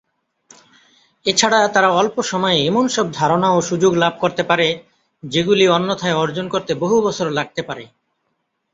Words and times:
এছাড়া 1.25 1.59
তারা 1.67 1.89
অল্প 1.91 2.15
সময়ে 2.21 2.59
এমন 2.65 2.85
সব 2.87 3.05
ধারণা 3.13 3.47
ও 3.51 3.59
সুযোগ 3.61 3.91
লাভ 3.95 4.13
করতে 4.19 4.43
পারে, 4.43 4.67
যেগুলি 5.23 5.65
অন্যথায় 5.67 6.19
অর্জন 6.23 6.45
করতে 6.49 6.71
বহু 6.75 6.95
বছর 7.01 7.27
লাগতে 7.31 7.61
পারে। 7.63 7.85